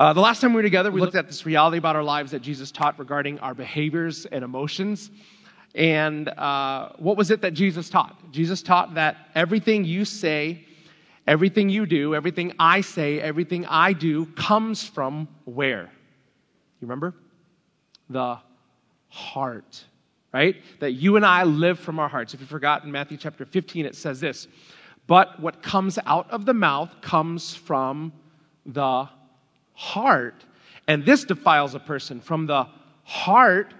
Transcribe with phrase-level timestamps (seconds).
[0.00, 2.30] Uh, the last time we were together, we looked at this reality about our lives
[2.30, 5.10] that Jesus taught regarding our behaviors and emotions.
[5.74, 8.32] And uh, what was it that Jesus taught?
[8.32, 10.64] Jesus taught that everything you say,
[11.26, 15.82] everything you do, everything I say, everything I do comes from where?
[15.82, 17.14] You remember?
[18.08, 18.38] The
[19.10, 19.84] heart,
[20.32, 20.56] right?
[20.78, 22.32] That you and I live from our hearts.
[22.32, 24.48] If you forgot in Matthew chapter 15, it says this
[25.06, 28.14] But what comes out of the mouth comes from
[28.64, 29.06] the
[29.80, 30.44] heart.
[30.86, 32.20] And this defiles a person.
[32.20, 32.66] From the
[33.02, 33.72] heart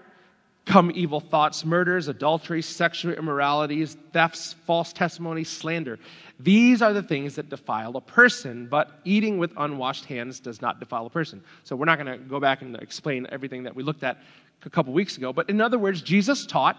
[0.65, 5.99] come evil thoughts, murders, adultery, sexual immoralities, thefts, false testimony, slander.
[6.39, 10.79] These are the things that defile a person, but eating with unwashed hands does not
[10.79, 11.43] defile a person.
[11.63, 14.17] So we're not going to go back and explain everything that we looked at
[14.65, 15.31] a couple weeks ago.
[15.31, 16.77] But in other words, Jesus taught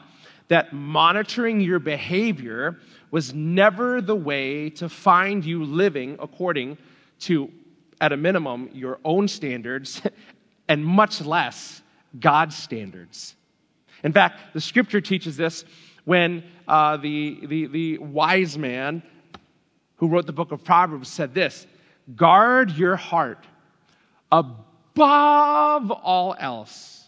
[0.48, 2.78] that monitoring your behavior
[3.12, 6.76] was never the way to find you living according
[7.20, 7.52] to,
[8.02, 10.02] at a minimum, your own standards,
[10.68, 11.80] and much less
[12.18, 13.36] God's standards.
[14.02, 15.64] In fact, the scripture teaches this
[16.04, 19.04] when uh, the, the, the wise man
[19.96, 21.66] who wrote the book of Proverbs said this
[22.16, 23.46] Guard your heart
[24.32, 27.04] above all else.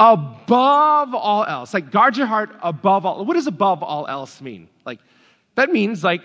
[0.00, 1.74] Above all else.
[1.74, 3.24] Like, guard your heart above all.
[3.26, 4.68] What does above all else mean?
[4.86, 5.00] Like,
[5.54, 6.22] that means like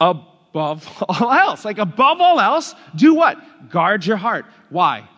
[0.00, 0.31] above
[1.08, 1.64] all else.
[1.64, 3.70] Like, above all else, do what?
[3.70, 4.46] Guard your heart.
[4.70, 5.08] Why?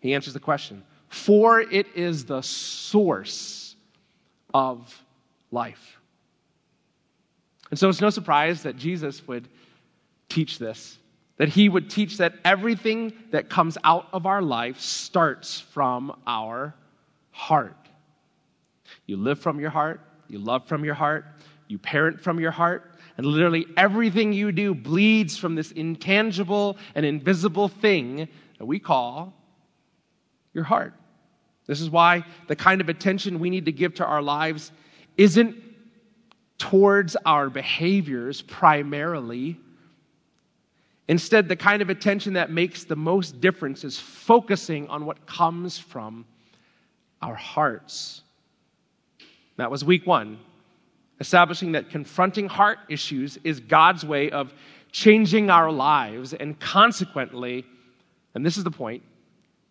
[0.00, 0.82] He answers the question
[1.14, 3.76] for it is the source
[4.52, 5.04] of
[5.52, 6.00] life.
[7.70, 9.48] And so it's no surprise that Jesus would
[10.28, 10.98] teach this,
[11.36, 16.74] that he would teach that everything that comes out of our life starts from our
[17.30, 17.76] heart.
[19.06, 21.26] You live from your heart, you love from your heart,
[21.68, 27.06] you parent from your heart, and literally everything you do bleeds from this intangible and
[27.06, 29.32] invisible thing that we call
[30.52, 30.94] your heart.
[31.66, 34.72] This is why the kind of attention we need to give to our lives
[35.16, 35.56] isn't
[36.58, 39.58] towards our behaviors primarily.
[41.08, 45.78] Instead, the kind of attention that makes the most difference is focusing on what comes
[45.78, 46.24] from
[47.20, 48.22] our hearts.
[49.56, 50.38] That was week one,
[51.20, 54.52] establishing that confronting heart issues is God's way of
[54.92, 57.64] changing our lives, and consequently,
[58.34, 59.02] and this is the point,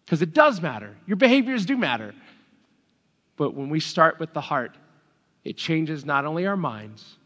[0.06, 0.96] because it does matter.
[1.08, 2.14] Your behaviors do matter.
[3.38, 4.78] But when we start with the heart,
[5.44, 7.18] it changes not only our minds,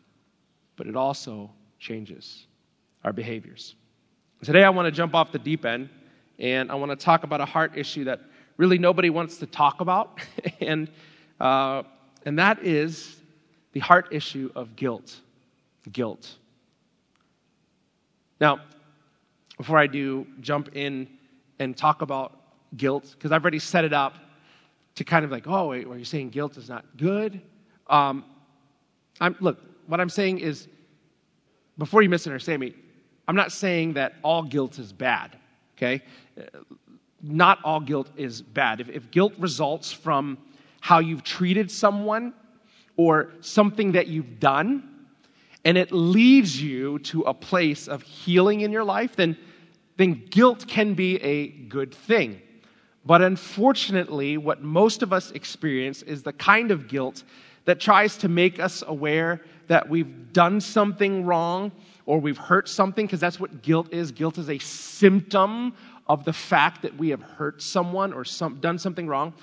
[0.75, 2.45] but it also changes
[3.03, 3.75] our behaviors.
[4.43, 5.89] Today, I want to jump off the deep end
[6.39, 8.21] and I want to talk about a heart issue that
[8.57, 10.19] really nobody wants to talk about,
[10.61, 10.89] and,
[11.39, 11.83] uh,
[12.25, 13.16] and that is
[13.77, 15.17] the heart issue of guilt.
[15.91, 16.37] Guilt.
[18.41, 18.61] Now,
[19.55, 21.07] before I do jump in
[21.59, 22.39] and talk about
[22.75, 24.15] guilt because I've already set it up
[24.95, 27.39] to kind of like, oh, wait, are you saying guilt is not good?
[27.85, 28.25] Um,
[29.21, 30.67] I'm, look, what I'm saying is,
[31.77, 32.73] before you misunderstand me,
[33.27, 35.37] I'm not saying that all guilt is bad,
[35.77, 36.01] okay?
[37.21, 38.81] Not all guilt is bad.
[38.81, 40.39] If, if guilt results from
[40.81, 42.33] how you've treated someone
[42.97, 44.83] or something that you've done,
[45.63, 49.37] and it leads you to a place of healing in your life, then,
[49.97, 52.41] then guilt can be a good thing.
[53.05, 57.23] But unfortunately, what most of us experience is the kind of guilt
[57.65, 61.71] that tries to make us aware that we've done something wrong
[62.05, 64.11] or we've hurt something, because that's what guilt is.
[64.11, 65.73] Guilt is a symptom
[66.07, 69.33] of the fact that we have hurt someone or some, done something wrong.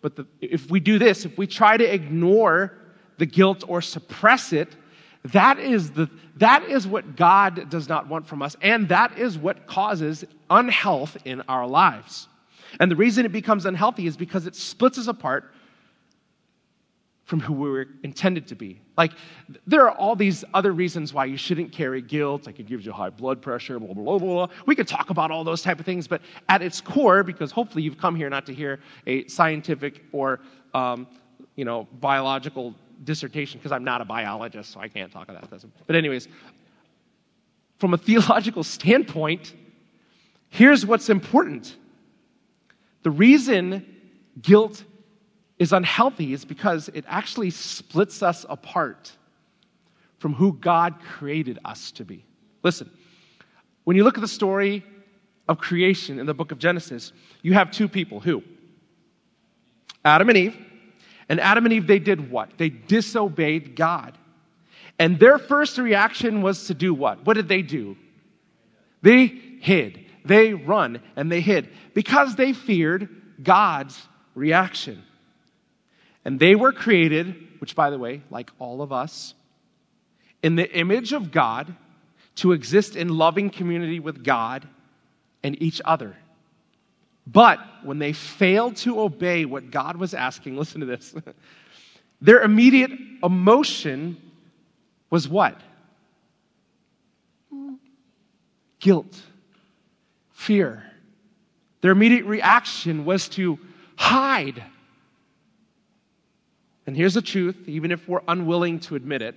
[0.00, 2.72] But the, if we do this, if we try to ignore
[3.18, 4.76] the guilt or suppress it,
[5.32, 9.38] that is, the, that is what God does not want from us, and that is
[9.38, 12.28] what causes unhealth in our lives.
[12.80, 15.50] And the reason it becomes unhealthy is because it splits us apart
[17.24, 18.80] from who we were intended to be.
[18.98, 19.12] Like,
[19.66, 22.92] there are all these other reasons why you shouldn't carry guilt, like it gives you
[22.92, 24.48] high blood pressure, blah, blah, blah, blah.
[24.66, 26.20] We could talk about all those type of things, but
[26.50, 30.40] at its core, because hopefully you've come here not to hear a scientific or,
[30.74, 31.06] um,
[31.56, 35.64] you know, biological dissertation, because I'm not a biologist, so I can't talk about that.
[35.86, 36.28] But anyways,
[37.78, 39.54] from a theological standpoint,
[40.48, 41.76] here's what's important
[43.02, 43.84] the reason
[44.40, 44.82] guilt
[45.58, 49.12] is unhealthy is because it actually splits us apart
[50.18, 52.24] from who God created us to be.
[52.62, 52.90] Listen,
[53.84, 54.82] when you look at the story
[55.48, 57.12] of creation in the book of Genesis,
[57.42, 58.42] you have two people who?
[60.04, 60.56] Adam and Eve.
[61.28, 62.50] And Adam and Eve, they did what?
[62.58, 64.16] They disobeyed God.
[64.98, 67.26] And their first reaction was to do what?
[67.26, 67.96] What did they do?
[69.02, 69.26] They
[69.60, 70.00] hid.
[70.24, 73.08] they run and they hid because they feared
[73.42, 74.00] God's
[74.34, 75.02] reaction.
[76.24, 79.34] And they were created, which, by the way, like all of us,
[80.42, 81.74] in the image of God
[82.36, 84.66] to exist in loving community with God
[85.42, 86.16] and each other.
[87.26, 91.14] But when they failed to obey what God was asking, listen to this.
[92.20, 92.90] Their immediate
[93.22, 94.16] emotion
[95.10, 95.60] was what?
[98.80, 99.20] Guilt,
[100.32, 100.84] fear.
[101.80, 103.58] Their immediate reaction was to
[103.96, 104.62] hide.
[106.86, 109.34] And here's the truth, even if we're unwilling to admit it.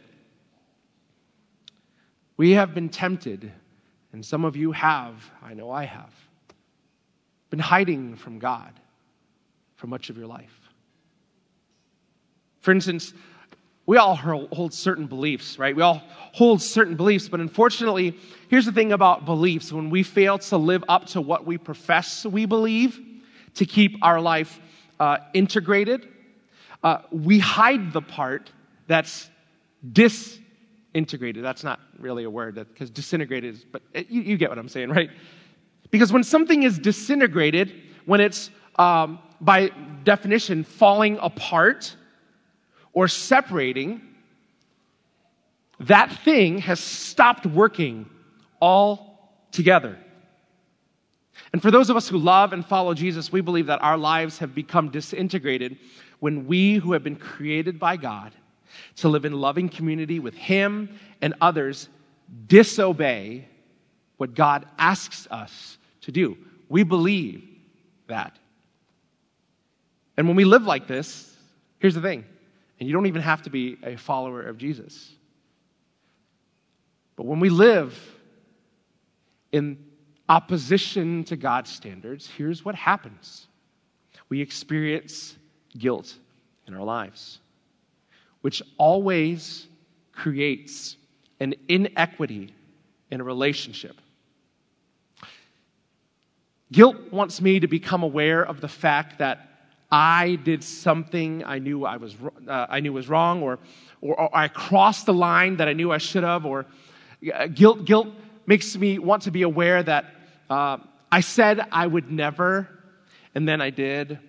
[2.35, 3.51] We have been tempted,
[4.13, 6.13] and some of you have, I know I have,
[7.49, 8.73] been hiding from God
[9.75, 10.69] for much of your life.
[12.59, 13.13] For instance,
[13.85, 15.73] we all hold certain beliefs, right?
[15.73, 16.01] We all
[16.33, 18.17] hold certain beliefs, but unfortunately,
[18.49, 22.25] here's the thing about beliefs when we fail to live up to what we profess
[22.25, 22.99] we believe,
[23.55, 24.59] to keep our life
[24.99, 26.07] uh, integrated,
[26.83, 28.51] uh, we hide the part
[28.87, 29.29] that's
[29.93, 31.43] disintegrated.
[31.43, 34.69] That's not really a word because disintegrated is, but it, you, you, get what I'm
[34.69, 35.09] saying, right?
[35.91, 37.73] Because when something is disintegrated,
[38.05, 39.71] when it's um, by
[40.03, 41.95] definition falling apart
[42.93, 44.01] or separating,
[45.79, 48.09] that thing has stopped working
[48.61, 49.97] altogether.
[51.53, 54.39] And for those of us who love and follow Jesus, we believe that our lives
[54.39, 55.77] have become disintegrated
[56.19, 58.33] when we who have been created by God
[58.97, 61.89] to live in loving community with Him and others
[62.47, 63.47] disobey
[64.17, 65.76] what God asks us
[66.07, 66.37] to do.
[66.69, 67.43] We believe
[68.07, 68.39] that.
[70.15, 71.35] And when we live like this,
[71.79, 72.23] here's the thing,
[72.79, 75.11] and you don't even have to be a follower of Jesus.
[77.17, 77.99] But when we live
[79.51, 79.83] in
[80.29, 83.47] opposition to God's standards, here's what happens
[84.29, 85.35] we experience
[85.77, 86.13] guilt
[86.67, 87.39] in our lives,
[88.41, 89.67] which always
[90.13, 90.95] creates
[91.39, 92.53] an inequity
[93.11, 93.97] in a relationship.
[96.71, 99.47] Guilt wants me to become aware of the fact that
[99.89, 102.15] I did something I knew I was
[102.47, 103.59] uh, I knew was wrong, or,
[104.01, 106.65] or, or I crossed the line that I knew I should have, or
[107.33, 108.09] uh, guilt guilt
[108.45, 110.13] makes me want to be aware that
[110.49, 110.77] uh,
[111.09, 112.67] I said I would never,
[113.33, 114.19] and then I did,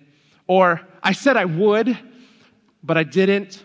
[0.47, 1.97] or I said I would,
[2.81, 3.63] but I didn't.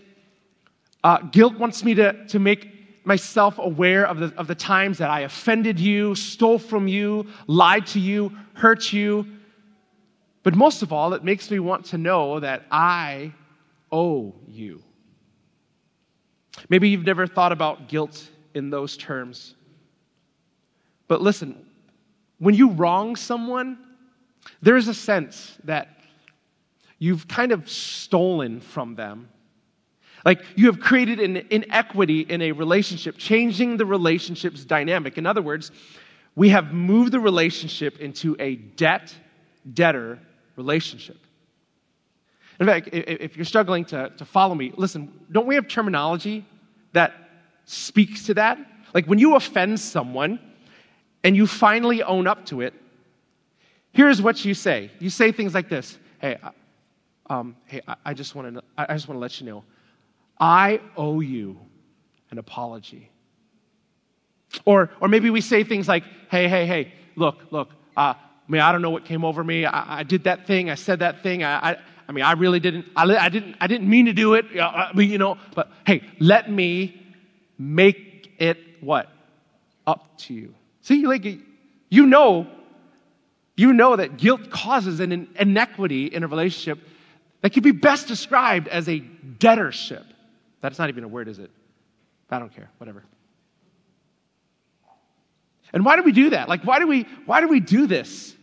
[1.04, 2.73] Uh, guilt wants me to, to make
[3.04, 7.86] myself aware of the, of the times that I offended you, stole from you, lied
[7.88, 9.26] to you, hurt you.
[10.42, 13.32] But most of all, it makes me want to know that I
[13.92, 14.82] owe you.
[16.68, 19.54] Maybe you've never thought about guilt in those terms.
[21.08, 21.66] But listen,
[22.38, 23.78] when you wrong someone,
[24.62, 25.88] there is a sense that
[26.98, 29.28] you've kind of stolen from them
[30.24, 35.18] like you have created an inequity in a relationship, changing the relationship's dynamic.
[35.18, 35.70] In other words,
[36.34, 39.14] we have moved the relationship into a debt
[39.72, 40.18] debtor
[40.56, 41.18] relationship.
[42.60, 46.44] In fact, if you're struggling to, to follow me, listen, don't we have terminology
[46.92, 47.12] that
[47.64, 48.58] speaks to that?
[48.94, 50.38] Like when you offend someone
[51.24, 52.74] and you finally own up to it,
[53.92, 54.90] here's what you say.
[55.00, 56.38] You say things like this Hey,
[57.28, 59.64] um, hey, I I just want to let you know,
[60.38, 61.58] I owe you
[62.30, 63.10] an apology.
[64.64, 68.60] Or, or maybe we say things like, hey, hey, hey, look, look, uh, I mean,
[68.60, 69.64] I don't know what came over me.
[69.64, 70.70] I, I did that thing.
[70.70, 71.42] I said that thing.
[71.42, 71.76] I, I,
[72.08, 74.46] I mean, I really didn't, I, I, didn't, I didn't mean to do it.
[74.60, 77.00] I mean, you know, but hey, let me
[77.58, 79.08] make it what?
[79.86, 80.54] Up to you.
[80.82, 81.24] See, like,
[81.88, 82.46] you know,
[83.56, 86.78] you know that guilt causes an inequity in a relationship
[87.40, 90.04] that could be best described as a debtorship.
[90.64, 91.50] That's not even a word, is it?
[92.30, 93.04] I don't care, whatever.
[95.74, 96.48] And why do we do that?
[96.48, 98.34] Like, why do we, why do we do this?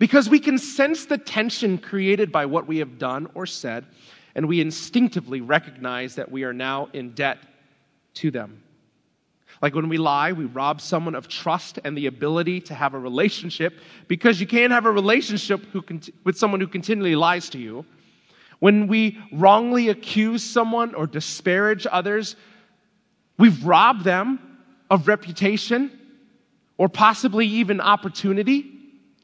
[0.00, 3.86] Because we can sense the tension created by what we have done or said,
[4.34, 7.38] and we instinctively recognize that we are now in debt
[8.14, 8.60] to them.
[9.62, 12.98] Like when we lie, we rob someone of trust and the ability to have a
[12.98, 15.64] relationship because you can't have a relationship
[16.24, 17.86] with someone who continually lies to you.
[18.58, 22.36] When we wrongly accuse someone or disparage others,
[23.38, 24.40] we've robbed them
[24.90, 25.92] of reputation
[26.76, 28.72] or possibly even opportunity.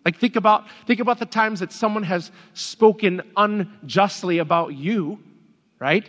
[0.04, 5.18] Like think about, think about the times that someone has spoken unjustly about you,
[5.78, 6.08] right?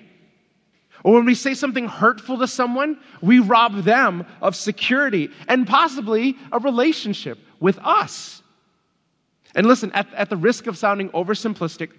[1.03, 6.35] Or when we say something hurtful to someone, we rob them of security and possibly
[6.51, 8.41] a relationship with us.
[9.55, 11.91] And listen, at, at the risk of sounding oversimplistic,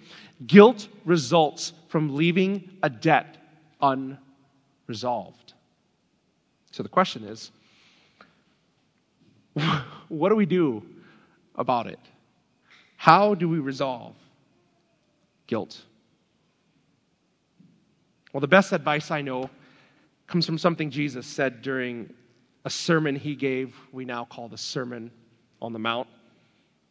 [0.45, 3.37] guilt results from leaving a debt
[3.81, 5.53] unresolved.
[6.71, 7.51] So the question is
[10.07, 10.83] what do we do
[11.55, 11.99] about it?
[12.95, 14.15] How do we resolve
[15.47, 15.81] guilt?
[18.33, 19.49] Well, the best advice I know
[20.27, 22.13] comes from something Jesus said during
[22.65, 25.09] a sermon he gave, we now call the Sermon
[25.61, 26.07] on the Mount.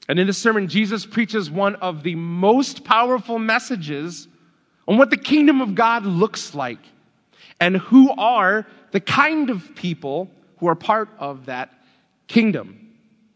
[0.08, 4.28] And in this sermon, Jesus preaches one of the most powerful messages
[4.86, 6.78] on what the kingdom of God looks like
[7.60, 11.72] and who are the kind of people who are part of that
[12.28, 12.82] kingdom.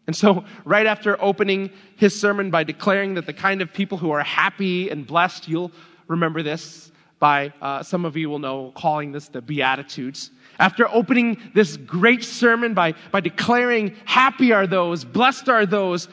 [0.07, 4.11] And so, right after opening his sermon by declaring that the kind of people who
[4.11, 5.71] are happy and blessed, you'll
[6.07, 10.31] remember this by uh, some of you will know calling this the Beatitudes.
[10.57, 16.09] After opening this great sermon by, by declaring, Happy are those, blessed are those,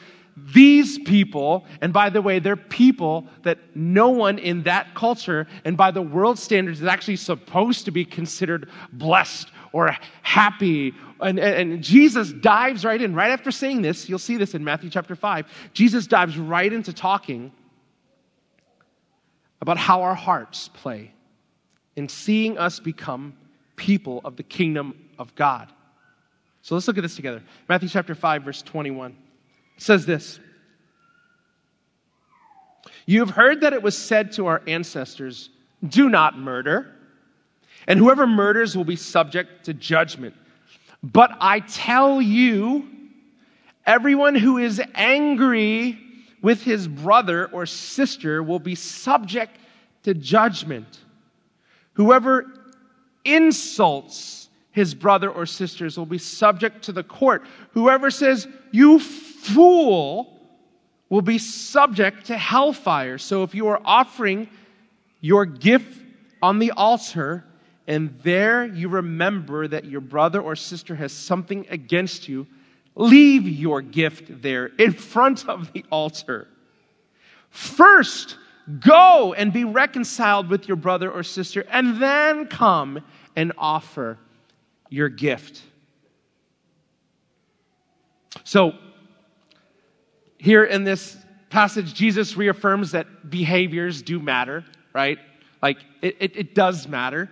[0.53, 5.77] these people, and by the way, they're people that no one in that culture and
[5.77, 10.93] by the world standards is actually supposed to be considered blessed or happy.
[11.19, 13.13] And, and, Jesus dives right in.
[13.13, 15.45] Right after saying this, you'll see this in Matthew chapter 5.
[15.73, 17.51] Jesus dives right into talking
[19.61, 21.11] about how our hearts play
[21.95, 23.33] in seeing us become
[23.75, 25.71] people of the kingdom of God.
[26.61, 27.41] So let's look at this together.
[27.67, 29.28] Matthew chapter 5, verse 21 it
[29.81, 30.39] says this
[33.05, 35.49] You have heard that it was said to our ancestors,
[35.87, 36.95] Do not murder,
[37.87, 40.35] and whoever murders will be subject to judgment.
[41.01, 42.87] But I tell you,
[43.85, 45.97] everyone who is angry
[46.41, 49.57] with his brother or sister will be subject
[50.03, 50.99] to judgment.
[51.93, 52.45] Whoever
[53.25, 57.43] insults his brother or sisters will be subject to the court.
[57.71, 60.37] Whoever says, You fool,
[61.09, 63.17] will be subject to hellfire.
[63.17, 64.47] So if you are offering
[65.21, 66.01] your gift
[66.41, 67.43] on the altar,
[67.87, 72.45] and there you remember that your brother or sister has something against you,
[72.99, 76.49] Leave your gift there in front of the altar.
[77.49, 78.37] First,
[78.81, 83.01] go and be reconciled with your brother or sister, and then come
[83.37, 84.17] and offer
[84.89, 85.61] your gift.
[88.43, 88.73] So,
[90.37, 91.17] here in this
[91.49, 95.19] passage, Jesus reaffirms that behaviors do matter, right?
[95.61, 97.29] Like, it, it, it does matter.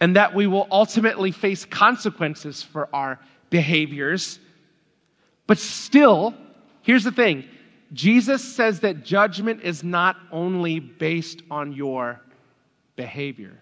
[0.00, 3.18] And that we will ultimately face consequences for our
[3.50, 4.38] behaviors.
[5.46, 6.34] But still,
[6.82, 7.44] here's the thing
[7.92, 12.20] Jesus says that judgment is not only based on your
[12.96, 13.58] behavior,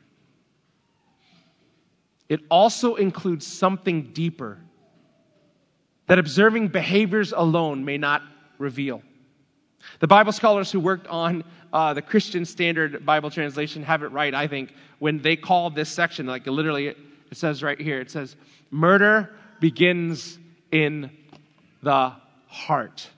[2.29, 4.59] it also includes something deeper
[6.07, 8.23] that observing behaviors alone may not
[8.59, 9.03] reveal.
[10.01, 14.35] The Bible scholars who worked on uh, the Christian Standard Bible translation have it right,
[14.35, 16.97] I think, when they call this section, like literally it
[17.33, 18.37] says right here, it says,
[18.71, 20.39] murder begins
[20.73, 21.11] in
[21.83, 22.13] the
[22.47, 23.09] heart.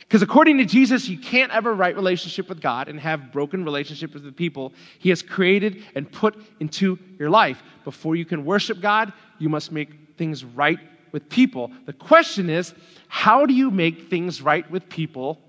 [0.00, 3.64] Because according to Jesus, you can't have a right relationship with God and have broken
[3.64, 7.62] relationship with the people He has created and put into your life.
[7.84, 10.78] Before you can worship God, you must make things right
[11.14, 11.70] with people.
[11.86, 12.74] The question is,
[13.06, 15.40] how do you make things right with people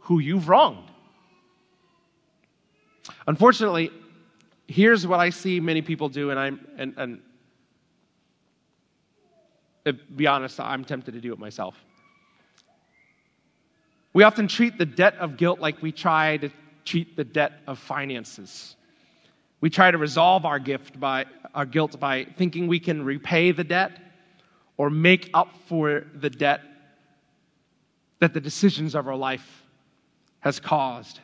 [0.00, 0.90] who you've wronged?
[3.26, 3.90] Unfortunately,
[4.68, 7.22] here's what I see many people do, and I'm and, and
[9.86, 11.74] to be honest, I'm tempted to do it myself.
[14.12, 16.50] We often treat the debt of guilt like we try to
[16.84, 18.76] treat the debt of finances.
[19.62, 23.64] We try to resolve our gift by our guilt by thinking we can repay the
[23.64, 24.03] debt
[24.76, 26.60] or make up for the debt
[28.20, 29.64] that the decisions of our life
[30.40, 31.20] has caused.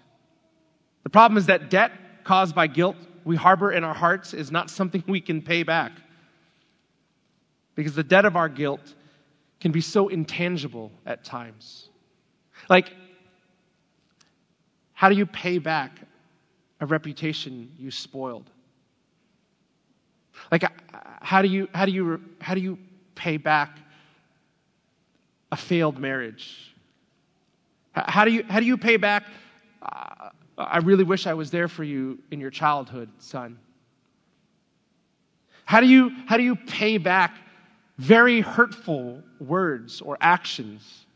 [1.02, 1.92] The problem is that debt
[2.25, 5.92] caused by guilt we harbor in our hearts is not something we can pay back
[7.75, 8.95] because the debt of our guilt
[9.61, 11.90] can be so intangible at times.
[12.69, 12.92] Like,
[14.92, 16.00] how do you pay back
[16.80, 18.50] a reputation you spoiled?
[20.50, 20.64] Like,
[21.23, 22.78] how do you, how do you, how do you
[23.14, 23.79] pay back
[25.52, 26.75] a failed marriage?
[27.93, 29.26] How do you, how do you pay back?
[29.83, 33.59] Uh, I really wish I was there for you in your childhood, son.
[35.64, 37.37] How do you, how do you pay back
[37.99, 41.07] very hurtful words or actions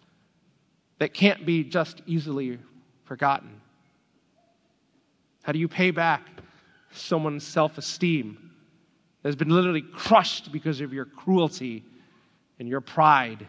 [0.99, 2.59] that can't be just easily
[3.05, 3.61] forgotten?
[5.43, 6.23] How do you pay back
[6.93, 8.44] someone's self esteem
[9.25, 11.83] that has been literally crushed because of your cruelty
[12.59, 13.49] and your pride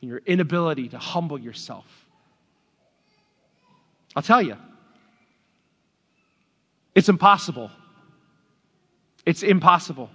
[0.00, 2.06] and your inability to humble yourself.
[4.14, 4.56] I'll tell you,
[6.94, 7.72] it's impossible.
[9.26, 10.08] It's impossible.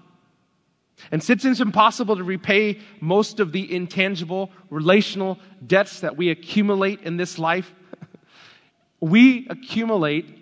[1.11, 7.01] And since it's impossible to repay most of the intangible relational debts that we accumulate
[7.01, 7.73] in this life,
[9.01, 10.33] we accumulate,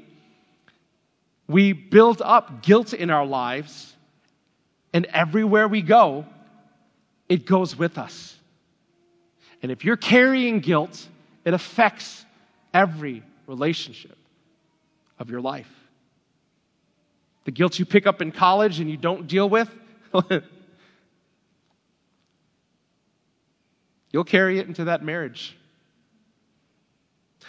[1.48, 3.96] we build up guilt in our lives,
[4.94, 6.26] and everywhere we go,
[7.30, 8.36] it goes with us.
[9.62, 11.08] And if you're carrying guilt,
[11.46, 12.26] it affects
[12.74, 14.18] every relationship
[15.20, 15.70] of your life.
[17.46, 19.70] The guilt you pick up in college and you don't deal with,
[24.12, 25.58] you'll carry it into that marriage.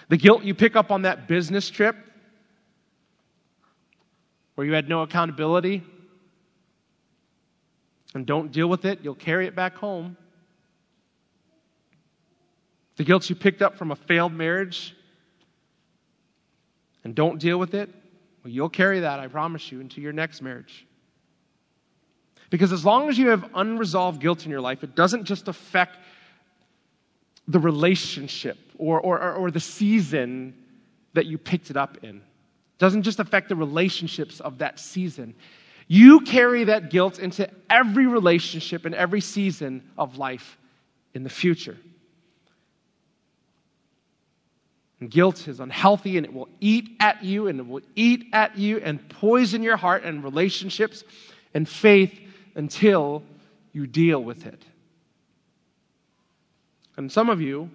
[0.09, 1.97] The guilt you pick up on that business trip
[4.55, 5.83] where you had no accountability
[8.15, 10.17] and don't deal with it, you'll carry it back home.
[12.97, 14.95] The guilt you picked up from a failed marriage
[17.05, 17.89] and don't deal with it,
[18.45, 20.87] well, you'll carry that, I promise you, into your next marriage.
[22.51, 25.97] Because as long as you have unresolved guilt in your life, it doesn't just affect
[27.49, 30.55] the relationship or, or, or the season
[31.15, 32.17] that you picked it up in.
[32.17, 35.35] It doesn't just affect the relationships of that season.
[35.89, 40.59] You carry that guilt into every relationship and every season of life
[41.15, 41.77] in the future.
[45.01, 48.57] And guilt is unhealthy and it will eat at you and it will eat at
[48.57, 51.03] you and poison your heart and relationships
[51.55, 52.19] and faith
[52.55, 53.25] until
[53.73, 54.65] you deal with it.
[56.97, 57.71] And some of you,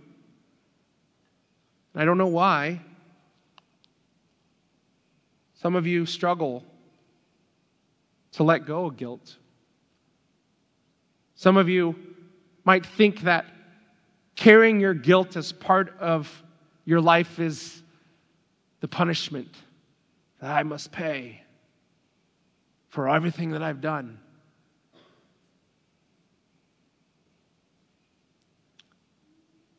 [1.96, 2.80] I don't know why,
[5.56, 6.64] some of you struggle
[8.38, 9.36] to let go of guilt.
[11.34, 11.96] Some of you
[12.65, 13.48] might think that
[14.36, 16.44] carrying your guilt as part of
[16.86, 17.82] your life is
[18.80, 19.56] the punishment
[20.39, 21.41] that I must pay
[22.89, 24.19] for everything that I've done.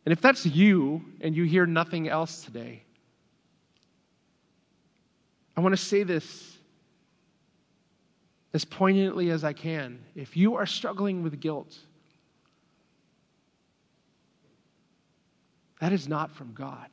[0.05, 2.83] And if that's you and you hear nothing else today,
[5.57, 6.58] I want to say this
[8.55, 9.99] as poignantly as I can.
[10.15, 11.77] If you are struggling with guilt,
[15.81, 16.89] that is not from God.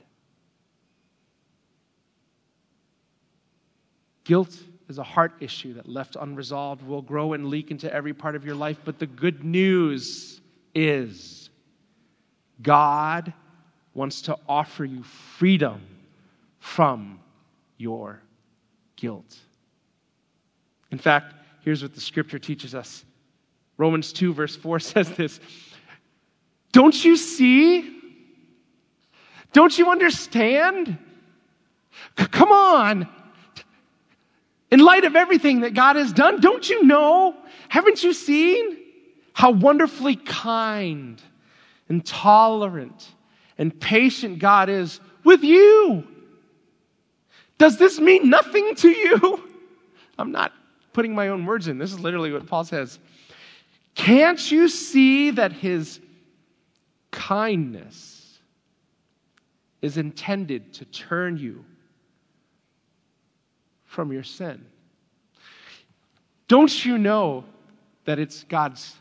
[4.26, 4.58] Guilt
[4.90, 8.46] is a heart issue that, left unresolved, will grow and leak into every part of
[8.46, 8.78] your life.
[8.84, 10.42] But the good news
[10.74, 11.50] is
[12.62, 13.34] God
[13.94, 15.82] wants to offer you freedom
[16.60, 17.20] from
[17.78, 18.22] your
[18.96, 19.38] guilt.
[20.92, 21.34] In fact,
[21.66, 23.04] here's what the scripture teaches us
[23.78, 25.42] Romans 2, verse 4 says this
[26.72, 27.92] Don't you see?
[29.52, 30.98] Don't you understand?
[32.18, 33.10] C- come on.
[34.72, 37.36] In light of everything that God has done, don't you know?
[37.70, 38.78] Haven't you seen
[39.34, 41.22] how wonderfully kind
[41.88, 43.08] and tolerant
[43.58, 46.06] and patient God is with you?
[47.58, 49.50] Does this mean nothing to you?
[50.18, 50.52] I'm not
[50.96, 51.78] putting my own words in.
[51.78, 53.00] This is literally what Paul says.
[53.94, 56.00] Can't you see that his
[57.12, 58.40] kindness
[59.82, 61.64] is intended to turn you
[63.84, 64.66] from your sin.
[66.48, 67.44] Don't you know
[68.06, 68.96] that it's God's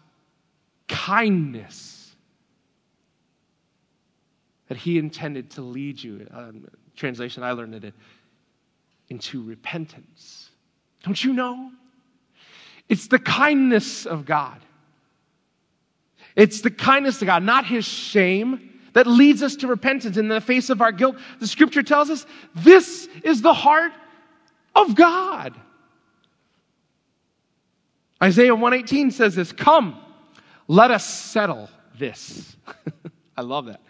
[0.88, 2.14] kindness
[4.68, 6.26] that He intended to lead you?
[6.32, 7.94] Um, translation I learned it
[9.08, 10.50] into repentance.
[11.02, 11.70] Don't you know?
[12.88, 14.60] It's the kindness of God.
[16.36, 20.40] It's the kindness of God, not His shame that leads us to repentance in the
[20.40, 21.16] face of our guilt.
[21.40, 23.92] The scripture tells us this is the heart
[24.74, 25.54] of God.
[28.22, 30.00] Isaiah 118 says this Come,
[30.68, 31.68] let us settle
[31.98, 32.56] this.
[33.36, 33.80] I love that.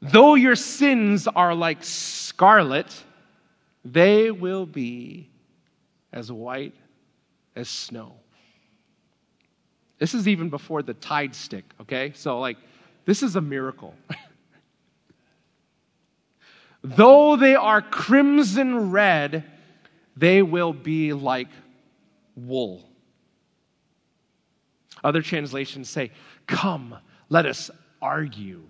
[0.00, 2.92] Though your sins are like scarlet,
[3.84, 5.28] they will be
[6.12, 6.74] as white
[7.54, 8.14] as snow.
[9.98, 12.12] This is even before the tide stick, okay?
[12.14, 12.56] So, like,
[13.04, 13.94] this is a miracle.
[16.82, 19.44] Though they are crimson red,
[20.16, 21.48] they will be like
[22.34, 22.88] wool.
[25.04, 26.10] Other translations say,
[26.46, 26.96] Come,
[27.28, 28.62] let us argue.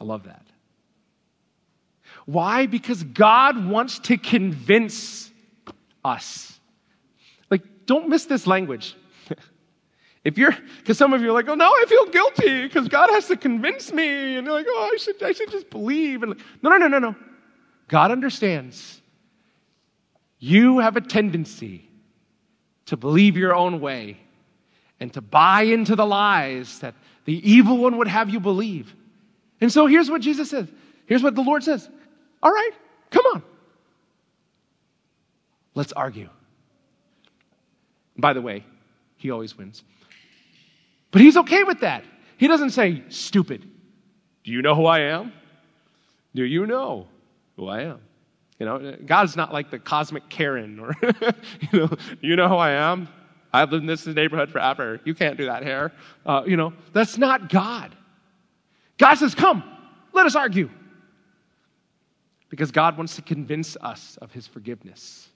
[0.00, 0.46] I love that.
[2.26, 2.66] Why?
[2.66, 5.30] Because God wants to convince
[6.04, 6.59] us.
[7.90, 8.96] Like, don't miss this language.
[10.22, 13.08] If you're, because some of you are like, oh, now I feel guilty because God
[13.08, 14.36] has to convince me.
[14.36, 16.22] And you're like, oh, I should, I should just believe.
[16.22, 17.16] And no, no, no, no, no.
[17.88, 19.00] God understands.
[20.38, 21.88] You have a tendency
[22.84, 24.20] to believe your own way
[25.00, 28.94] and to buy into the lies that the evil one would have you believe.
[29.62, 30.68] And so here's what Jesus says.
[31.06, 31.88] Here's what the Lord says.
[32.42, 32.72] All right,
[33.10, 33.42] come on.
[35.74, 36.28] Let's argue.
[38.20, 38.64] By the way,
[39.16, 39.82] he always wins.
[41.10, 42.04] But he's okay with that.
[42.36, 43.68] He doesn't say, stupid.
[44.44, 45.32] Do you know who I am?
[46.34, 47.06] Do you know
[47.56, 48.00] who I am?
[48.58, 50.94] You know, God's not like the cosmic Karen or,
[51.72, 53.08] you know, you know who I am?
[53.52, 55.00] I've lived in this neighborhood forever.
[55.04, 55.92] You can't do that here.
[56.24, 57.96] Uh, you know, that's not God.
[58.98, 59.64] God says, come,
[60.12, 60.70] let us argue.
[62.48, 65.28] Because God wants to convince us of his forgiveness.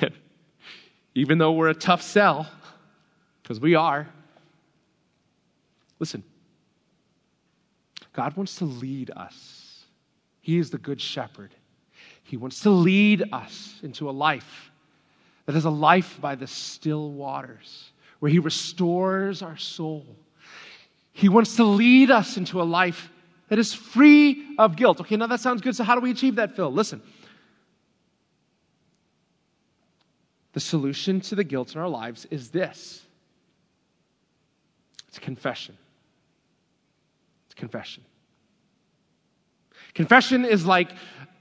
[1.14, 2.48] Even though we're a tough sell,
[3.42, 4.08] because we are.
[6.00, 6.24] Listen,
[8.12, 9.84] God wants to lead us.
[10.40, 11.54] He is the good shepherd.
[12.24, 14.70] He wants to lead us into a life
[15.46, 20.06] that is a life by the still waters, where He restores our soul.
[21.12, 23.10] He wants to lead us into a life
[23.48, 25.00] that is free of guilt.
[25.02, 25.76] Okay, now that sounds good.
[25.76, 26.72] So, how do we achieve that, Phil?
[26.72, 27.02] Listen.
[30.54, 33.02] The solution to the guilt in our lives is this
[35.08, 35.76] it's confession.
[37.46, 38.04] It's confession.
[39.94, 40.90] Confession is like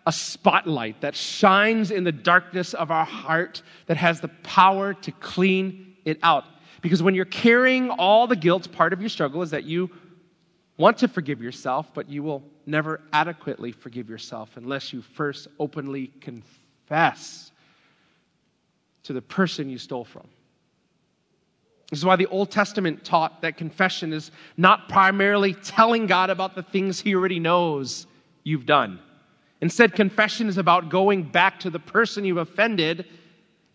[0.06, 5.12] a spotlight that shines in the darkness of our heart that has the power to
[5.14, 6.44] clean it out.
[6.82, 9.90] Because when you're carrying all the guilt, part of your struggle is that you
[10.78, 16.08] want to forgive yourself, but you will never adequately forgive yourself unless you first openly
[16.20, 17.53] confess
[19.04, 20.28] to the person you stole from.
[21.90, 26.56] This is why the Old Testament taught that confession is not primarily telling God about
[26.56, 28.08] the things he already knows
[28.44, 29.00] you've done.
[29.62, 33.06] Instead, confession is about going back to the person you've offended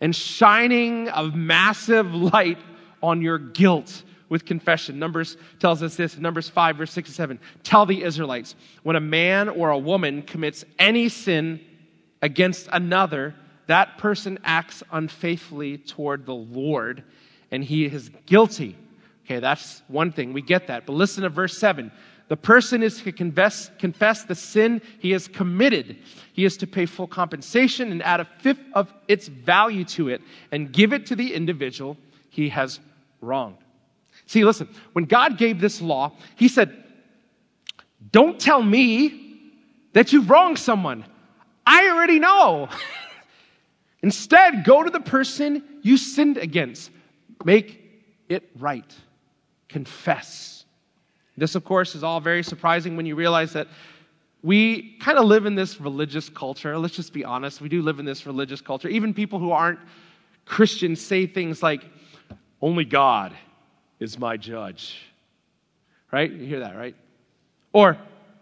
[0.01, 2.59] and shining a massive light
[3.01, 4.99] on your guilt with confession.
[4.99, 7.39] Numbers tells us this, Numbers 5, verse 6 and 7.
[7.63, 11.59] Tell the Israelites, when a man or a woman commits any sin
[12.21, 13.33] against another,
[13.69, 17.03] that person acts unfaithfully toward the Lord
[17.51, 18.75] and he is guilty.
[19.25, 20.33] Okay, that's one thing.
[20.33, 20.87] We get that.
[20.87, 21.91] But listen to verse 7.
[22.29, 25.97] The person is to confess, confess the sin he has committed.
[26.33, 30.23] He is to pay full compensation and add a fifth of its value to it
[30.51, 31.95] and give it to the individual
[32.31, 32.79] he has
[33.21, 33.57] wronged.
[34.25, 36.75] See, listen, when God gave this law, he said,
[38.11, 39.41] Don't tell me
[39.93, 41.05] that you've wronged someone.
[41.67, 42.67] I already know.
[44.01, 46.91] Instead, go to the person you sinned against.
[47.43, 47.81] Make
[48.29, 48.93] it right.
[49.67, 50.65] Confess.
[51.37, 53.67] This, of course, is all very surprising when you realize that
[54.41, 56.77] we kind of live in this religious culture.
[56.77, 57.61] Let's just be honest.
[57.61, 58.87] We do live in this religious culture.
[58.87, 59.79] Even people who aren't
[60.45, 61.83] Christians say things like,
[62.61, 63.33] only God
[63.99, 64.97] is my judge.
[66.11, 66.31] Right?
[66.31, 66.95] You hear that, right?
[67.73, 67.97] Or,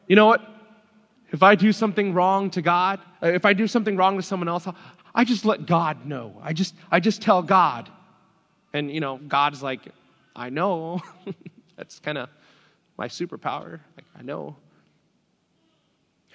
[0.08, 0.42] you know what?
[1.32, 4.48] If I do something wrong to God, uh, if I do something wrong to someone
[4.48, 4.68] else,
[5.18, 6.40] I just let God know.
[6.44, 7.90] I just, I just tell God.
[8.72, 9.82] And, you know, God's like,
[10.36, 11.02] I know.
[11.76, 12.30] That's kind of
[13.00, 13.80] my superpower.
[13.96, 14.56] Like, I know.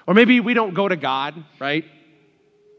[0.04, 1.84] Or maybe we don't go to God, right?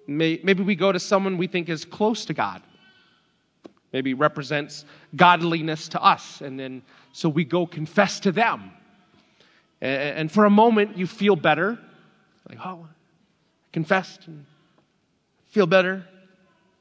[0.05, 2.61] Maybe we go to someone we think is close to God.
[3.93, 4.83] Maybe represents
[5.15, 6.41] godliness to us.
[6.41, 6.81] And then,
[7.13, 8.71] so we go confess to them.
[9.79, 11.79] And for a moment, you feel better.
[12.49, 12.93] Like, oh, I
[13.71, 14.45] confessed and
[15.53, 16.03] feel better.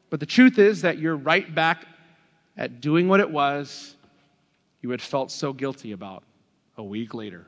[0.09, 1.87] But the truth is that you're right back
[2.57, 3.97] at doing what it was
[4.81, 6.25] you had felt so guilty about
[6.77, 7.47] a week later.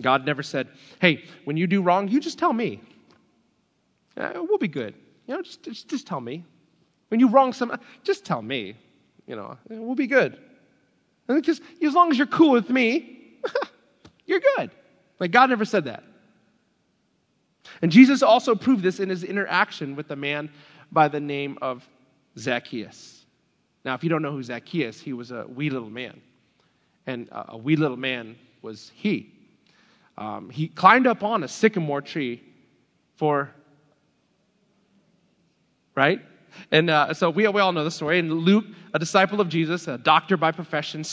[0.00, 0.68] God never said,
[1.00, 2.80] Hey, when you do wrong, you just tell me.
[4.16, 4.94] Uh, we'll be good.
[5.26, 6.44] You know, just, just, just tell me.
[7.08, 8.76] When you wrong someone, just tell me.
[9.26, 10.38] You know, we'll be good.
[11.28, 13.38] And because as long as you're cool with me,
[14.26, 14.70] you're good.
[15.18, 16.04] Like God never said that.
[17.82, 20.50] And Jesus also proved this in his interaction with the man
[20.92, 21.88] by the name of
[22.38, 23.24] Zacchaeus.
[23.84, 26.20] Now, if you don't know who Zacchaeus, he was a wee little man.
[27.06, 29.30] And a wee little man was he.
[30.16, 32.42] Um, he climbed up on a sycamore tree
[33.16, 33.50] for,
[35.94, 36.20] right?
[36.70, 38.18] And uh, so we, we all know the story.
[38.20, 41.04] And Luke, a disciple of Jesus, a doctor by profession,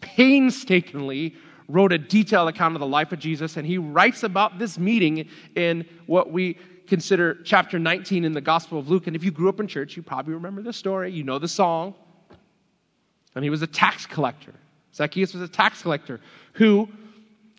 [0.00, 1.34] painstakingly
[1.70, 3.56] wrote a detailed account of the life of Jesus.
[3.56, 8.78] And he writes about this meeting in what we consider chapter 19 in the Gospel
[8.78, 9.06] of Luke.
[9.06, 11.12] And if you grew up in church, you probably remember the story.
[11.12, 11.94] You know the song.
[13.34, 14.54] And he was a tax collector.
[14.94, 16.20] Zacchaeus was a tax collector
[16.54, 16.88] who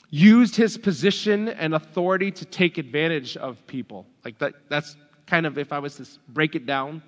[0.10, 4.06] used his position and authority to take advantage of people.
[4.26, 7.02] Like that, that's kind of if I was to break it down.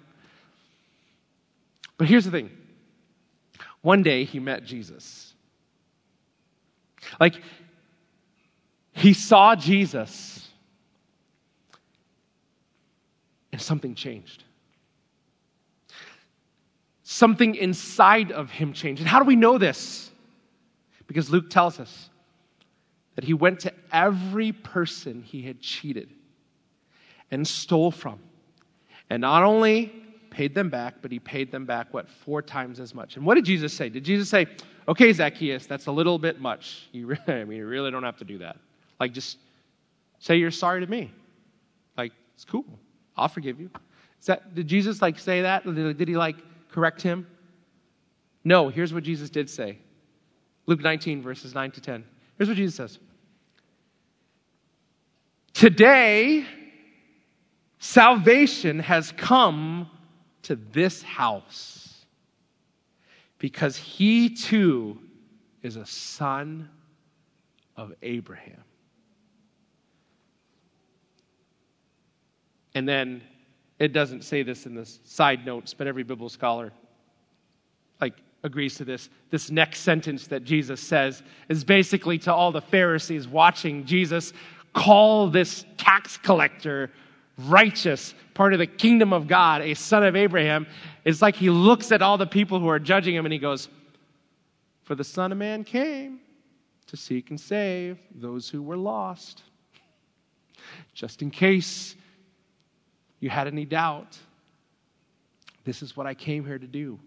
[1.97, 2.49] But here's the thing
[3.81, 5.32] one day he met Jesus.
[7.19, 7.41] Like,
[8.91, 10.47] he saw Jesus,
[13.51, 14.43] and something changed.
[17.03, 19.01] Something inside of him changed.
[19.01, 20.09] And how do we know this?
[21.07, 22.09] Because Luke tells us
[23.15, 26.09] that he went to every person he had cheated
[27.29, 28.19] and stole from.
[29.09, 29.93] And not only
[30.31, 33.17] paid them back, but he paid them back, what, four times as much.
[33.17, 33.89] And what did Jesus say?
[33.89, 34.47] Did Jesus say,
[34.87, 36.87] okay, Zacchaeus, that's a little bit much.
[36.91, 38.57] You really, I mean, you really don't have to do that.
[38.99, 39.37] Like, just
[40.19, 41.11] say you're sorry to me.
[41.97, 42.65] Like, it's cool.
[43.17, 43.69] I'll forgive you.
[44.19, 45.65] Is that, did Jesus, like, say that?
[45.65, 46.37] Did he, like,
[46.71, 47.27] correct him?
[48.43, 49.77] No, here's what Jesus did say.
[50.65, 52.03] Luke 19, verses 9 to 10.
[52.37, 52.99] Here's what Jesus says.
[55.53, 56.45] Today,
[57.79, 59.89] salvation has come
[60.43, 61.82] to this house
[63.43, 64.97] because he too
[65.63, 66.69] is a son
[67.75, 68.63] of Abraham.
[72.73, 73.21] And then
[73.79, 76.71] it doesn't say this in the side notes, but every biblical scholar
[77.99, 79.09] like agrees to this.
[79.29, 84.31] This next sentence that Jesus says is basically to all the Pharisees watching Jesus
[84.71, 86.91] call this tax collector
[87.37, 90.67] righteous, part of the kingdom of God, a son of Abraham,
[91.03, 93.69] it's like he looks at all the people who are judging him and he goes,
[94.83, 96.19] For the Son of Man came
[96.87, 99.43] to seek and save those who were lost.
[100.93, 101.95] Just in case
[103.19, 104.17] you had any doubt,
[105.63, 106.99] this is what I came here to do.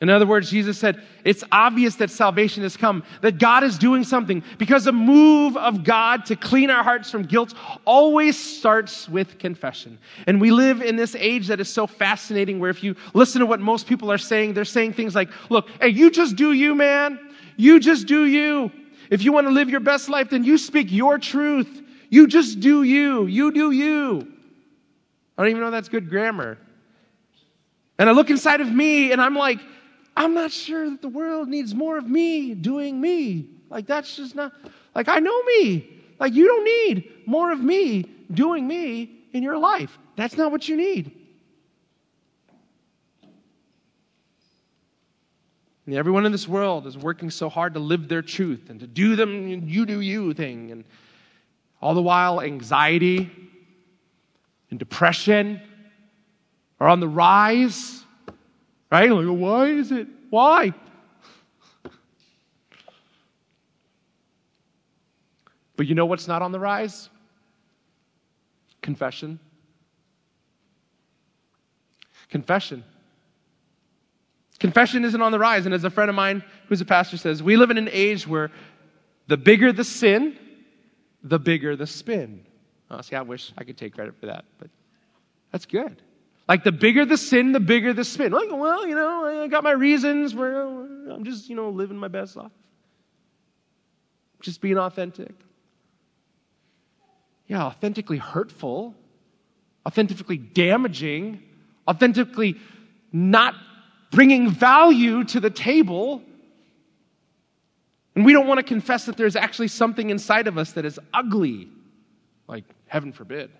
[0.00, 4.02] In other words, Jesus said, it's obvious that salvation has come, that God is doing
[4.02, 7.52] something because the move of God to clean our hearts from guilt
[7.84, 9.98] always starts with confession.
[10.26, 13.46] And we live in this age that is so fascinating where if you listen to
[13.46, 16.74] what most people are saying, they're saying things like, look, hey, you just do you,
[16.74, 17.18] man.
[17.58, 18.72] You just do you.
[19.10, 21.82] If you want to live your best life, then you speak your truth.
[22.08, 23.26] You just do you.
[23.26, 24.32] You do you.
[25.36, 26.56] I don't even know that's good grammar.
[27.98, 29.58] And I look inside of me and I'm like,
[30.16, 33.48] I'm not sure that the world needs more of me doing me.
[33.70, 34.52] Like, that's just not,
[34.94, 36.02] like, I know me.
[36.18, 39.98] Like, you don't need more of me doing me in your life.
[40.16, 41.12] That's not what you need.
[45.86, 48.86] And everyone in this world is working so hard to live their truth and to
[48.86, 50.70] do them you do you thing.
[50.70, 50.84] And
[51.80, 53.30] all the while, anxiety
[54.70, 55.60] and depression
[56.78, 57.99] are on the rise.
[58.90, 59.10] Right?
[59.10, 60.08] Like, why is it?
[60.30, 60.74] Why?
[65.76, 67.08] But you know what's not on the rise?
[68.82, 69.38] Confession.
[72.28, 72.84] Confession.
[74.58, 75.64] Confession isn't on the rise.
[75.64, 78.26] And as a friend of mine who's a pastor says, we live in an age
[78.26, 78.50] where
[79.26, 80.36] the bigger the sin,
[81.22, 82.44] the bigger the spin.
[82.90, 84.68] Oh, see, I wish I could take credit for that, but
[85.50, 86.02] that's good.
[86.50, 88.32] Like the bigger the sin, the bigger the spin.
[88.32, 92.34] Like, well, you know, I got my reasons I'm just, you know, living my best
[92.34, 92.50] life.
[94.40, 95.30] Just being authentic.
[97.46, 98.96] Yeah, authentically hurtful,
[99.86, 101.40] authentically damaging,
[101.86, 102.56] authentically
[103.12, 103.54] not
[104.10, 106.20] bringing value to the table.
[108.16, 110.98] And we don't want to confess that there's actually something inside of us that is
[111.14, 111.68] ugly,
[112.48, 113.52] like heaven forbid.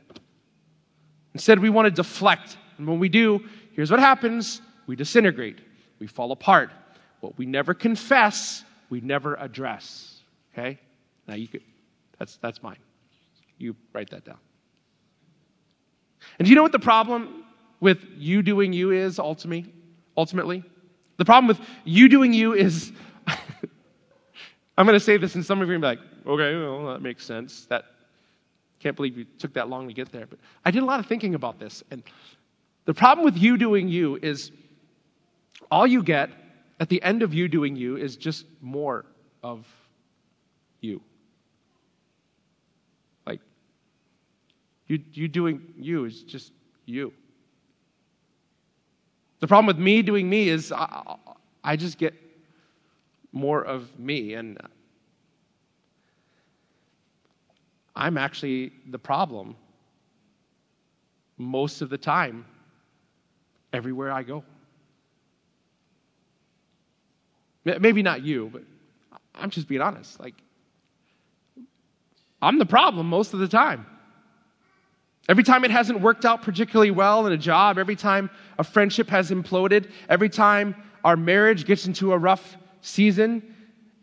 [1.35, 5.59] Instead, we want to deflect and when we do, here's what happens we disintegrate,
[5.99, 6.71] we fall apart.
[7.21, 10.23] What we never confess, we never address.
[10.53, 10.81] Okay?
[11.29, 11.63] Now you could,
[12.19, 12.79] that's, that's mine.
[13.59, 14.39] You write that down.
[16.39, 17.45] And do you know what the problem
[17.81, 19.73] with you doing you is ultimately?
[20.17, 20.65] Ultimately?
[21.19, 22.93] The problem with you doing you is
[24.79, 26.57] I'm going to say this, and some of you are going to be like, okay,
[26.57, 27.67] well, that makes sense.
[27.67, 27.85] That
[28.81, 30.27] can't believe you took that long to get there.
[30.27, 32.03] But I did a lot of thinking about this, and
[32.85, 34.51] the problem with you doing you is
[35.71, 36.31] all you get
[36.81, 39.05] at the end of you doing you is just more
[39.43, 39.67] of
[40.81, 41.01] you.
[43.27, 43.41] Like,
[44.87, 46.53] you, you doing you is just
[46.87, 47.13] you.
[49.41, 51.17] The problem with me doing me is I,
[51.63, 52.15] I just get
[53.33, 54.35] more of me.
[54.35, 54.59] And
[57.95, 59.57] I'm actually the problem
[61.39, 62.45] most of the time
[63.73, 64.45] everywhere I go.
[67.65, 68.63] Maybe not you, but
[69.35, 70.19] I'm just being honest.
[70.19, 70.35] Like,
[72.41, 73.87] I'm the problem most of the time.
[75.29, 79.09] Every time it hasn't worked out particularly well in a job, every time a friendship
[79.09, 83.55] has imploded, every time our marriage gets into a rough season,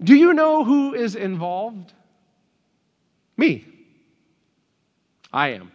[0.03, 1.93] do you know who is involved?
[3.35, 3.65] Me.
[5.33, 5.71] I am.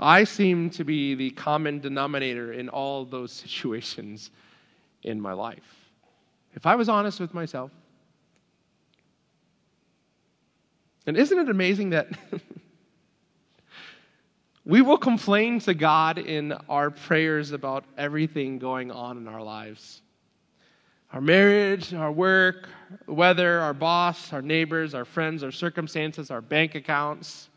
[0.00, 4.30] I seem to be the common denominator in all those situations
[5.02, 5.76] in my life.
[6.54, 7.70] If I was honest with myself,
[11.06, 12.08] and isn't it amazing that
[14.64, 20.02] we will complain to God in our prayers about everything going on in our lives?
[21.12, 22.68] Our marriage, our work,
[23.06, 27.48] the weather, our boss, our neighbors, our friends, our circumstances, our bank accounts.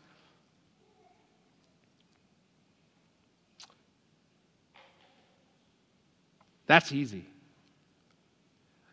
[6.66, 7.18] That's easy.
[7.18, 7.22] You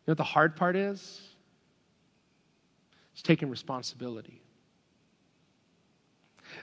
[0.08, 1.22] know what the hard part is?
[3.14, 4.42] It's taking responsibility.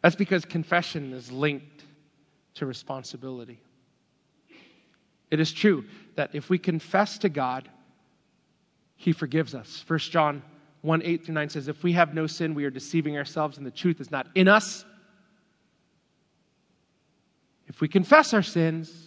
[0.02, 1.84] That's because confession is linked
[2.54, 3.60] to responsibility.
[5.30, 7.68] It is true that if we confess to God,
[8.96, 9.84] He forgives us.
[9.86, 10.42] 1 John
[10.82, 13.66] 1 8 through 9 says, If we have no sin, we are deceiving ourselves, and
[13.66, 14.84] the truth is not in us.
[17.66, 19.05] If we confess our sins,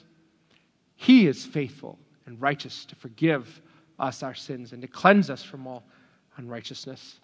[1.02, 3.62] He is faithful and righteous to forgive
[4.00, 5.82] us our sins and to cleanse us from all
[6.36, 7.22] unrighteousness.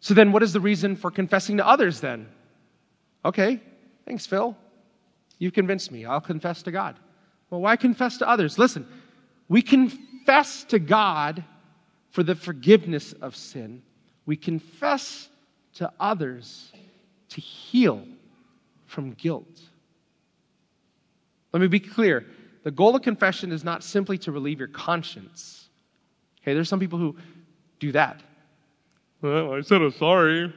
[0.00, 2.28] So then, what is the reason for confessing to others then?
[3.24, 3.62] Okay,
[4.04, 4.54] thanks, Phil.
[5.38, 6.04] You've convinced me.
[6.04, 6.96] I'll confess to God.
[7.48, 8.58] Well, why confess to others?
[8.58, 8.86] Listen,
[9.48, 11.42] we confess to God
[12.10, 13.82] for the forgiveness of sin.
[14.26, 15.30] We confess
[15.76, 16.72] to others
[17.30, 18.06] to heal
[18.84, 19.62] from guilt.
[21.52, 22.26] Let me be clear.
[22.64, 25.68] The goal of confession is not simply to relieve your conscience.
[26.42, 27.16] Okay, there's some people who
[27.80, 28.20] do that.
[29.22, 30.52] Well, I said I'm sorry.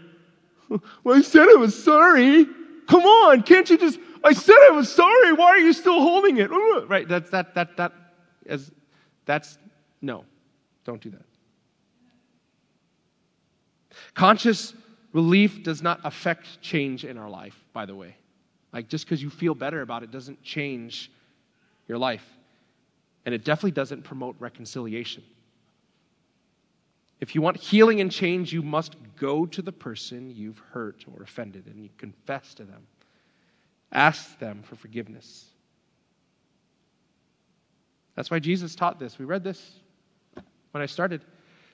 [0.69, 2.45] well, I said I was sorry.
[2.87, 3.99] Come on, can't you just?
[4.23, 5.33] I said I was sorry.
[5.33, 6.49] Why are you still holding it?
[6.87, 7.07] Right?
[7.07, 7.93] That's that that that
[8.45, 8.71] as
[9.25, 9.57] that's
[10.01, 10.25] no.
[10.83, 11.25] Don't do that.
[14.13, 14.73] Conscious
[15.13, 18.15] relief does not affect change in our life, by the way.
[18.73, 21.11] Like just because you feel better about it doesn't change
[21.87, 22.25] your life.
[23.25, 25.23] And it definitely doesn't promote reconciliation.
[27.19, 31.21] If you want healing and change, you must go to the person you've hurt or
[31.21, 32.87] offended and you confess to them.
[33.91, 35.45] Ask them for forgiveness.
[38.15, 39.19] That's why Jesus taught this.
[39.19, 39.79] We read this
[40.71, 41.21] when I started.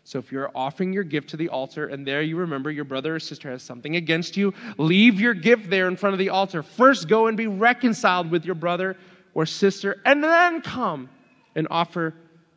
[0.08, 3.16] So if you're offering your gift to the altar and there you remember your brother
[3.16, 6.64] or sister has something against you, leave your gift there in front of the altar.
[6.64, 8.96] First go and be reconciled with your brother
[9.34, 11.10] or sister, and then come
[11.56, 12.14] and offer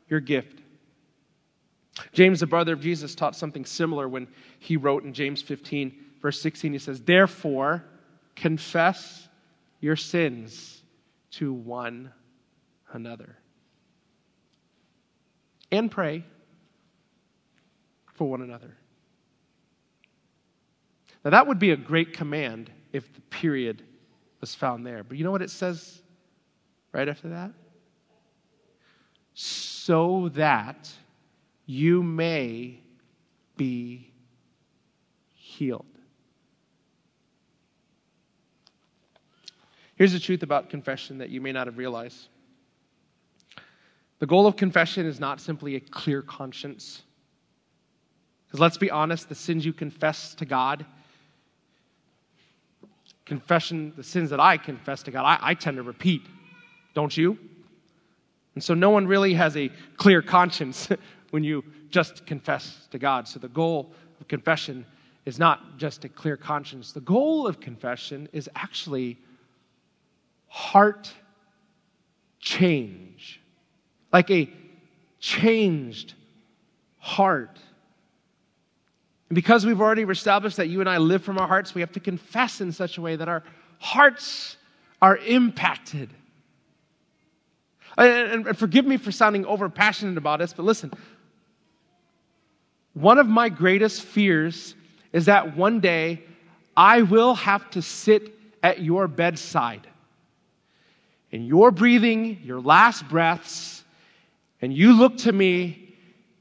[0.08, 0.60] your gift.
[2.12, 4.28] James, the brother of Jesus, taught something similar when
[4.60, 6.72] he wrote in James 15, verse 16.
[6.72, 7.84] He says, Therefore,
[8.36, 9.28] confess
[9.80, 10.82] your sins
[11.32, 12.12] to one
[12.92, 13.36] another
[15.72, 16.24] and pray
[18.20, 18.76] for one another.
[21.24, 23.82] Now, that would be a great command if the period
[24.42, 25.02] was found there.
[25.02, 26.02] But you know what it says
[26.92, 27.52] right after that?
[29.32, 30.90] So that
[31.64, 32.82] you may
[33.56, 34.12] be
[35.32, 35.86] healed.
[39.94, 42.28] Here's the truth about confession that you may not have realized.
[44.18, 47.00] The goal of confession is not simply a clear conscience.
[48.50, 50.84] Because let's be honest, the sins you confess to God,
[53.24, 56.22] confession, the sins that I confess to God, I, I tend to repeat.
[56.92, 57.38] Don't you?
[58.56, 60.88] And so no one really has a clear conscience
[61.30, 63.28] when you just confess to God.
[63.28, 64.84] So the goal of confession
[65.26, 66.90] is not just a clear conscience.
[66.90, 69.16] The goal of confession is actually
[70.48, 71.12] heart
[72.40, 73.40] change,
[74.12, 74.50] like a
[75.20, 76.14] changed
[76.98, 77.60] heart.
[79.30, 81.92] And because we've already established that you and I live from our hearts, we have
[81.92, 83.44] to confess in such a way that our
[83.78, 84.56] hearts
[85.00, 86.10] are impacted.
[87.96, 90.92] And, and forgive me for sounding over passionate about this, but listen,
[92.94, 94.74] one of my greatest fears
[95.12, 96.24] is that one day
[96.76, 99.86] I will have to sit at your bedside
[101.30, 103.84] and you're breathing your last breaths,
[104.60, 105.94] and you look to me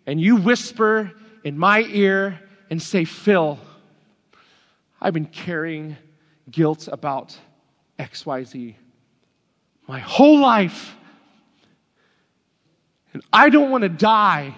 [0.08, 1.12] and you whisper
[1.44, 2.40] in my ear
[2.70, 3.60] and say, Phil,
[5.02, 5.98] I've been carrying
[6.52, 7.38] guilt about
[7.98, 8.76] XYZ
[9.88, 10.96] my whole life.
[13.14, 14.56] And I don't want to die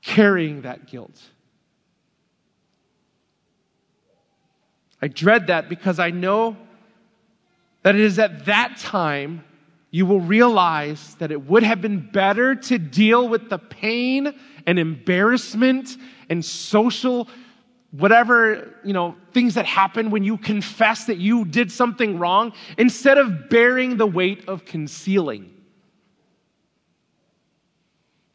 [0.00, 1.20] carrying that guilt.
[5.02, 6.56] I dread that because I know
[7.82, 9.44] that it is at that time
[9.90, 14.32] you will realize that it would have been better to deal with the pain
[14.66, 15.98] and embarrassment
[16.32, 17.28] and social
[17.92, 23.18] whatever, you know, things that happen when you confess that you did something wrong instead
[23.18, 25.50] of bearing the weight of concealing.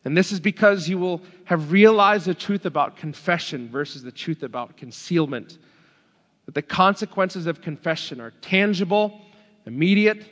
[0.06, 4.44] And this is because you will have realized the truth about confession versus the truth
[4.44, 5.58] about concealment.
[6.46, 9.20] That the consequences of confession are tangible,
[9.66, 10.24] immediate,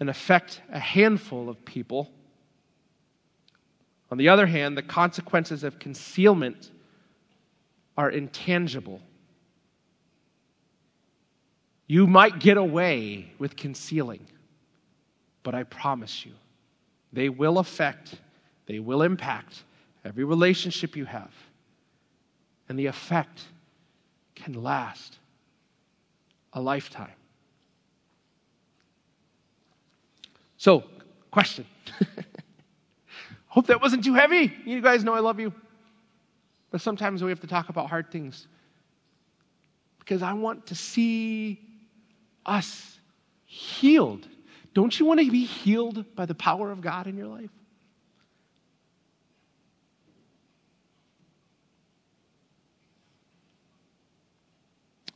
[0.00, 2.08] and affect a handful of people.
[4.14, 6.70] On the other hand, the consequences of concealment
[7.96, 9.00] are intangible.
[11.88, 14.24] You might get away with concealing,
[15.42, 16.30] but I promise you,
[17.12, 18.14] they will affect,
[18.66, 19.64] they will impact
[20.04, 21.32] every relationship you have.
[22.68, 23.42] And the effect
[24.36, 25.18] can last
[26.52, 27.18] a lifetime.
[30.56, 30.84] So,
[31.32, 31.66] question.
[33.54, 34.52] Hope that wasn't too heavy.
[34.64, 35.52] You guys know I love you.
[36.72, 38.48] But sometimes we have to talk about hard things
[40.00, 41.60] because I want to see
[42.44, 42.98] us
[43.44, 44.26] healed.
[44.74, 47.50] Don't you want to be healed by the power of God in your life?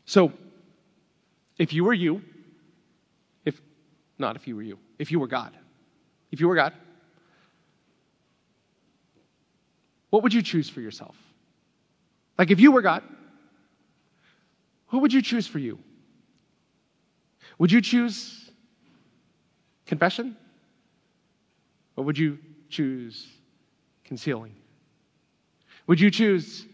[0.05, 0.33] So,
[1.59, 2.23] if you were you,
[3.45, 3.61] if
[4.17, 5.57] not if you were you, if you were God,
[6.31, 6.73] if you were God,
[10.11, 11.17] what would you choose for yourself?
[12.39, 13.03] Like if you were God,
[14.89, 15.79] who would you choose for you?
[17.59, 18.51] Would you choose
[19.87, 20.37] confession?
[21.97, 22.39] Or would you
[22.69, 23.27] choose
[24.05, 24.55] concealing?
[25.87, 26.67] Would you choose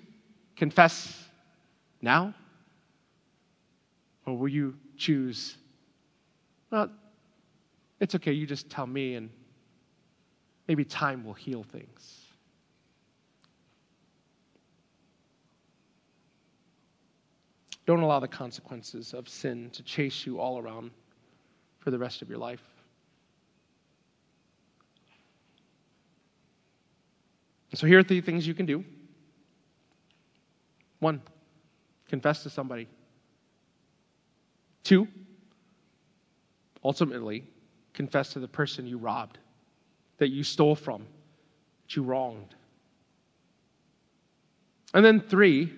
[0.57, 1.25] confess
[2.03, 2.35] now?
[4.27, 5.57] Or will you choose,
[6.71, 6.91] well,
[8.01, 9.31] it's okay, you just tell me and
[10.69, 12.24] maybe time will heal things?
[17.87, 20.91] Don't allow the consequences of sin to chase you all around
[21.79, 22.63] for the rest of your life.
[27.75, 28.85] So, here are three things you can do.
[31.01, 31.21] One,
[32.09, 32.87] confess to somebody.
[34.85, 35.09] Two,
[36.85, 37.45] ultimately,
[37.93, 39.39] confess to the person you robbed,
[40.19, 41.03] that you stole from,
[41.83, 42.55] that you wronged.
[44.95, 45.73] And then three,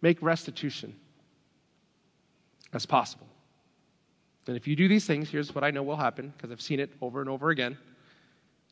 [0.00, 0.94] make restitution
[2.72, 3.26] as possible.
[4.46, 6.80] And if you do these things, here's what I know will happen because I've seen
[6.80, 7.76] it over and over again.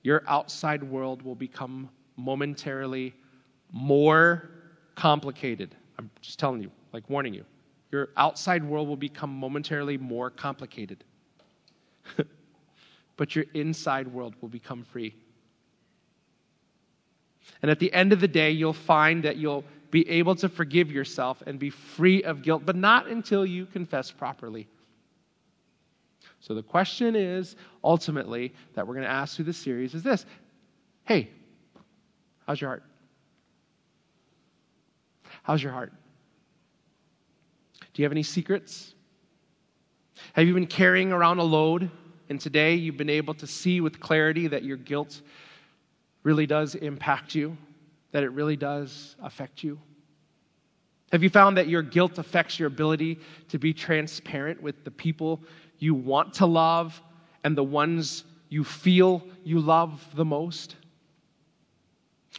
[0.02, 3.12] Your outside world will become momentarily
[3.72, 4.50] more
[4.94, 5.74] complicated.
[5.98, 7.44] I'm just telling you, like warning you.
[7.92, 11.04] Your outside world will become momentarily more complicated.
[13.16, 15.14] but your inside world will become free.
[17.62, 19.64] And at the end of the day, you'll find that you'll
[19.96, 24.10] be able to forgive yourself and be free of guilt, but not until you confess
[24.10, 24.68] properly.
[26.40, 30.26] So the question is ultimately that we're going to ask through this series is this
[31.04, 31.30] Hey,
[32.46, 32.82] how's your heart?
[35.42, 35.94] How's your heart?
[37.80, 38.92] Do you have any secrets?
[40.34, 41.90] Have you been carrying around a load?
[42.28, 45.22] And today you've been able to see with clarity that your guilt
[46.22, 47.56] really does impact you?
[48.12, 49.78] That it really does affect you?
[51.12, 55.42] Have you found that your guilt affects your ability to be transparent with the people
[55.78, 57.00] you want to love
[57.44, 60.76] and the ones you feel you love the most?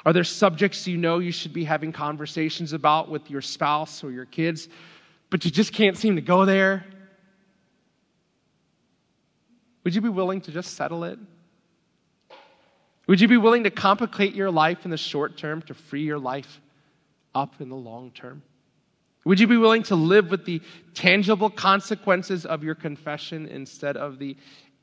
[0.06, 4.12] Are there subjects you know you should be having conversations about with your spouse or
[4.12, 4.68] your kids,
[5.30, 6.86] but you just can't seem to go there?
[9.84, 11.18] Would you be willing to just settle it?
[13.08, 16.20] Would you be willing to complicate your life in the short term to free your
[16.20, 16.62] life
[17.34, 18.44] up in the long term?
[19.24, 20.62] Would you be willing to live with the
[20.94, 24.38] tangible consequences of your confession instead of the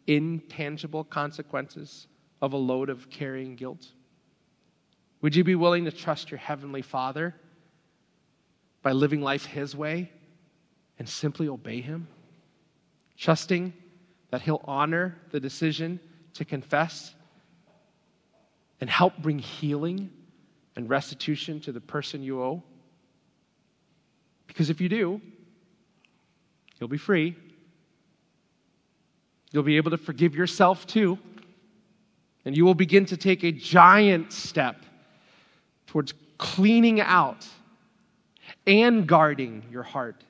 [0.07, 2.07] intangible consequences
[2.43, 3.87] of a load of carrying guilt?
[5.21, 7.35] Would you be willing to trust your Heavenly Father
[8.83, 10.11] by living life His way
[10.99, 12.07] and simply obey Him?
[13.17, 13.73] Trusting
[14.31, 16.01] that He'll honor the decision
[16.35, 17.15] to confess
[18.85, 20.11] and help bring healing
[20.77, 22.63] and restitution to the person you owe?
[24.47, 25.23] Because if you do,
[26.79, 27.35] you'll be free.
[29.53, 31.19] You'll be able to forgive yourself too.
[32.45, 34.77] And you will begin to take a giant step
[35.87, 37.49] towards cleaning out
[38.67, 40.23] and guarding your heart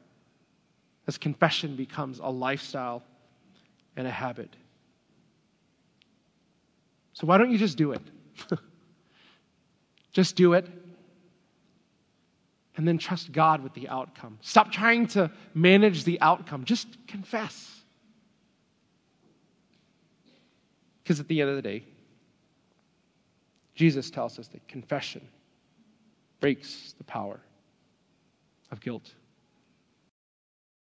[1.08, 3.02] as confession becomes a lifestyle
[3.96, 4.54] and a habit.
[7.14, 8.02] So, why don't you just do it?
[10.12, 10.66] just do it.
[12.76, 14.38] And then trust God with the outcome.
[14.40, 16.64] Stop trying to manage the outcome.
[16.64, 17.82] Just confess.
[21.02, 21.84] Because at the end of the day,
[23.74, 25.20] Jesus tells us that confession
[26.40, 27.40] breaks the power
[28.70, 29.14] of guilt.